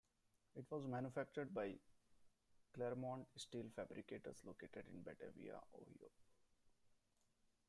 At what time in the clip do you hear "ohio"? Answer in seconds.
5.75-6.09